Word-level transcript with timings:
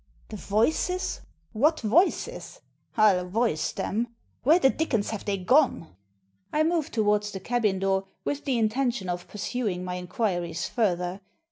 "The 0.29 0.35
voices! 0.35 1.21
What 1.53 1.81
voices? 1.81 2.59
I'll 2.97 3.27
voice 3.29 3.71
them! 3.71 4.07
Where 4.41 4.57
the 4.57 4.71
dickens 4.71 5.11
have 5.11 5.25
they 5.25 5.37
gone?" 5.37 5.95
I 6.51 6.63
moved 6.63 6.93
towards 6.95 7.29
the 7.29 7.39
cabin 7.39 7.77
door, 7.77 8.07
with 8.23 8.45
the 8.45 8.57
inten 8.59 8.91
tion 8.95 9.09
of 9.09 9.27
pursuing 9.27 9.83
my 9.85 9.97
inquiries 9.99 10.65
further. 10.67 11.21